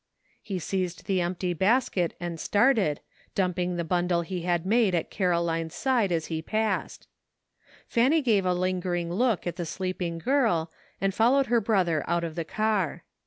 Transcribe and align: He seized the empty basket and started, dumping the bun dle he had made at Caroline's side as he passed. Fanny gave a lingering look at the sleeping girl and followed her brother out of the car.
He 0.41 0.57
seized 0.57 1.05
the 1.05 1.21
empty 1.21 1.53
basket 1.53 2.15
and 2.19 2.39
started, 2.39 3.01
dumping 3.35 3.75
the 3.75 3.83
bun 3.83 4.07
dle 4.07 4.23
he 4.23 4.41
had 4.41 4.65
made 4.65 4.95
at 4.95 5.11
Caroline's 5.11 5.75
side 5.75 6.11
as 6.11 6.25
he 6.25 6.41
passed. 6.41 7.07
Fanny 7.87 8.23
gave 8.23 8.43
a 8.43 8.55
lingering 8.55 9.13
look 9.13 9.45
at 9.45 9.57
the 9.57 9.63
sleeping 9.67 10.17
girl 10.17 10.71
and 10.99 11.13
followed 11.13 11.45
her 11.53 11.61
brother 11.61 12.03
out 12.07 12.23
of 12.23 12.33
the 12.33 12.43
car. 12.45 13.03